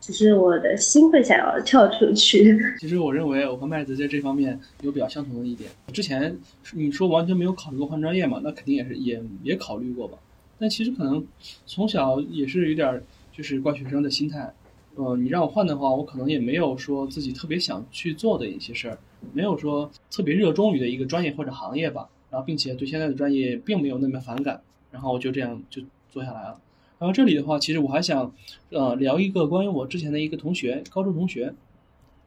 [0.01, 2.57] 只是我的心会想要跳出去。
[2.79, 5.69] 其实我认为我和麦子在这方面有比较相同的一点。
[5.93, 6.37] 之前
[6.73, 8.41] 你说完全没有考虑过换专业嘛？
[8.43, 10.19] 那肯定也是也也考虑过吧。
[10.59, 11.25] 但其实可能
[11.67, 13.03] 从小也是有点
[13.33, 14.53] 就是乖学生的心态。
[14.97, 18.99] 呃，你让我换的话，我可能也没有说自己特别想去做的一些事儿，
[19.33, 22.09] 没有说特别热衷于的一个专业或者行业吧。
[22.31, 25.81] 然后并且对现在的专业并没有那么反感，然后我就这样就
[26.11, 26.61] 做下来了。
[26.99, 28.31] 然后这里的话，其实我还想，
[28.69, 31.55] 呃，聊一个关于我之前的一个同学，高中同学，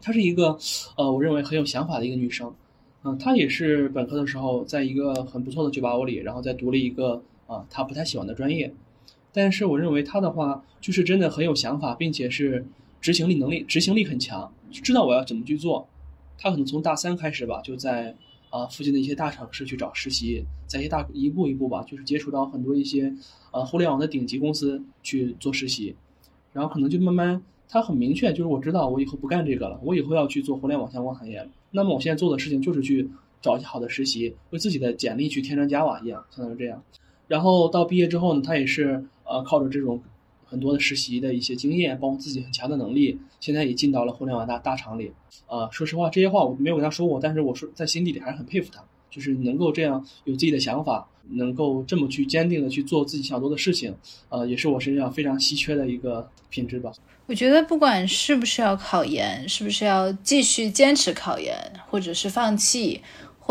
[0.02, 0.58] 她是一个，
[0.96, 2.52] 呃，我认为很有想法的一个女生，
[3.04, 7.22] 嗯，她也是本科的时候在一个很不错的九八五里，然后再读了一个
[7.52, 8.74] 啊他不太喜欢的专业，
[9.34, 12.66] 但是我认为他的话就是真的很有想法，并且是
[13.02, 15.88] 执行力能力执行力很强，知道我要怎么去做，
[16.38, 18.16] 他可能从大三开始吧，就在。
[18.52, 23.16] 啊，附近的一些大城市去找实习，在一些大一步一步吧，就是接触到很多一些
[23.54, 25.96] 呃互联网的顶级公司去做实习，
[26.52, 31.48] 然后可能就慢慢他很明确，就是我知道我以后不干这个了，我以后要去做互联网相关行业。
[31.72, 33.10] 那么我现在做的事情就是去
[33.42, 36.84] 找一些好的实习，为自己的简历去添砖加瓦一样，相当于这样。
[37.32, 40.02] 然后到毕业之后呢，他也是呃靠着这种。
[40.52, 45.14] 很多的实习的一些经验，包括自己很强的能力，现在也进到了互联网大大厂里。
[45.48, 53.96] 呃，说实话，这些话我没有跟他说过，但是我说在心底里还是很佩服他，就是能够这样有自己的想法，能够这么去坚定的去做自己想做的事情，
[54.28, 56.92] 呃，也是我身上非常稀缺的一个品质吧。
[57.28, 61.56] 我觉得不管是不是要考研，是不是要继续坚持考研，
[61.88, 63.00] 或者是放弃，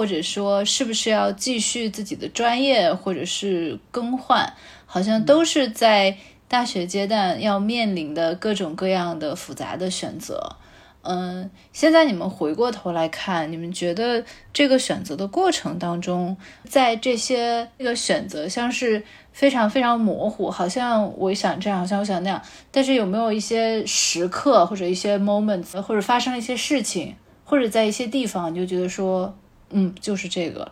[0.00, 4.54] 或者说是不是要继续自己的专业，或者是更换，
[4.86, 6.16] 好像都是在。
[6.50, 10.56] 大学阶段要面临的各种各样的复杂的选择，
[11.02, 16.36] 嗯，现在你们回过头来看，你们觉得这个选择的过程当中，
[16.68, 22.42] 在这些那个选择像是非常非常模糊，好像我想这样，好像我想那样，
[22.72, 29.32] 但是有没有一些时刻或者一些 moments，或者发生了一些事情，或者在一些地方，你就觉得说，
[29.70, 30.70] 嗯，就是这个，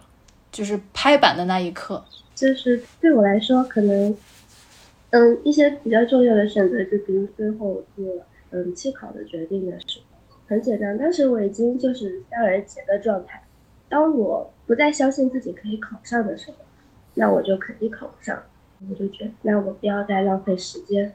[0.53, 4.17] 就是拍板的那一刻，就是对我来说可能。
[5.11, 8.05] 嗯，一些比较重要的选择，就比如最后做
[8.51, 10.05] 嗯弃考的决定的时候，
[10.47, 10.99] 很简单。
[10.99, 13.43] 当时我已经就是当然结的状态，
[13.89, 16.57] 当我不再相信自己可以考上的时候，
[17.15, 18.39] 那我就肯定考不上。
[18.91, 21.11] 我就觉得，那我不要再浪费时间，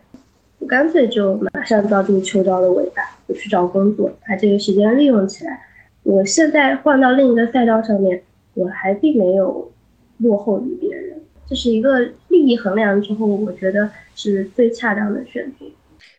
[0.57, 5.61] 我干脆就马上抓住秋招的尾巴，就去找工作，把这个时间利用起来。
[6.03, 8.21] 我现在换到另一个赛道上面，
[8.53, 9.71] 我还并没有
[10.17, 11.19] 落后于别人。
[11.47, 11.99] 这是一个
[12.29, 15.65] 利益衡量之后，我觉得是最恰当的选择。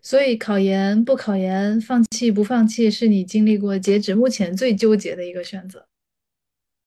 [0.00, 5.86] 所以，考研不考研，放弃不放弃，是你经历过截止目前最纠结的一个选择。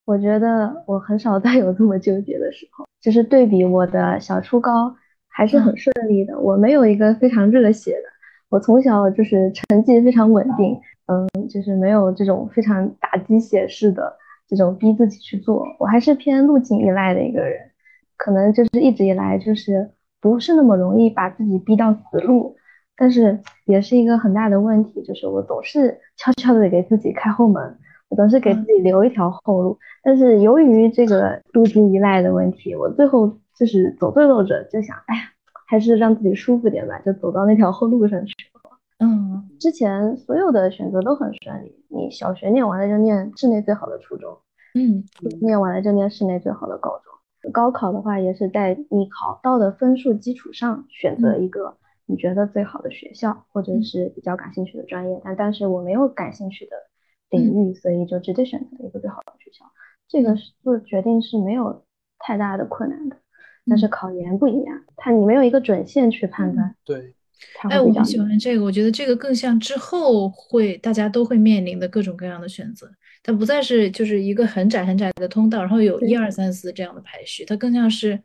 [0.04, 2.86] 我觉得我很少再有这么纠结的时候。
[3.00, 4.96] 就是对比我的小初高，
[5.28, 6.36] 还是很顺利的。
[6.38, 8.02] 我没有一个非常热血的，
[8.48, 10.76] 我从小就是成绩非常稳定，
[11.08, 15.66] 嗯，就是没有这种非常打鸡血式的这种逼自己去做。
[15.78, 17.58] 我还是偏路径依赖的一个人，
[18.16, 19.90] 可能就是一直以来就是
[20.20, 22.56] 不是那么容易把自己逼到死路。
[22.94, 27.78] 但是也是一个很大的问题，就是我总是悄悄的给自己开后门，
[28.08, 29.78] 我总是给自己留一条后路。
[30.02, 35.22] 但是由于这个路径依赖的问题，我最后就是走着走着就想，哎呀，
[35.68, 38.57] 还是让自己舒服点吧，就走到那条后路上去了。
[38.98, 44.38] 嗯，之前所有的选择都很顺利，你小学念完了就念市内最好的初中，
[44.74, 45.04] 嗯，
[45.40, 51.76] 念完了就念市内最好的高中，高考的话也是在你考到的分数基础上选择一个。
[52.10, 56.74] 你觉得最好的学校，或者是比较感兴趣的专业，但但是我没有感兴趣的
[57.28, 59.66] 领域，所以就直接选择了一个最好的学校。
[60.08, 61.84] 这个做决定是没有
[62.18, 63.18] 太大的困难的。
[63.66, 66.74] 但是考研不一样，它你没有一个准线去判断。
[66.82, 67.14] 对，
[67.70, 72.90] 哎，我很喜欢这个，我觉得这个更像之后会大家都会面临的各种各样的选择，
[73.22, 78.20] 它不再是就是一个很窄很窄的通道，然后有一二三四这样的排序，它更像是。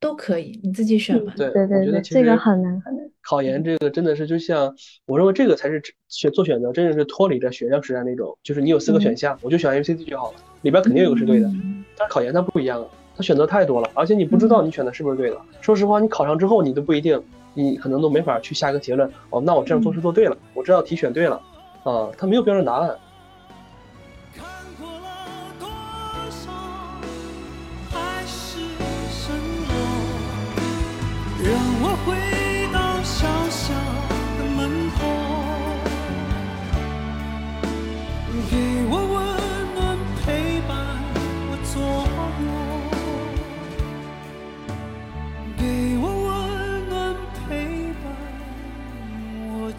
[0.00, 1.32] 都可以，你自己选吧。
[1.36, 3.04] 对对对，这个很难很难。
[3.20, 4.72] 考研这个真的是就像
[5.06, 11.50] 我认为这个才是选做选择，真的是脱离了学生时代那种，就是你有四个选项，我就选 A、B、C、D 就好了，里边肯定有个是对的。
[11.96, 15.40] 但是考研它不一样了，它选择太多了，而且你不知道你选的是不是对的。
[15.60, 17.20] 说实话，你考上之后你都不一定，
[17.58, 19.10] 你可能都没法去下一个结论。
[19.30, 21.34] 哦，那我这样做是做对了，我这道题选对了，
[21.82, 22.96] 啊，它没有标准答案。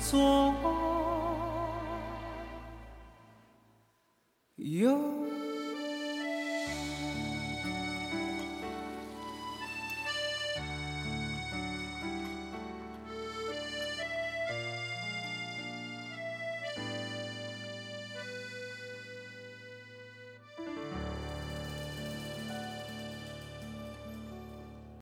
[0.09, 0.51] 做。
[4.55, 5.28] 有。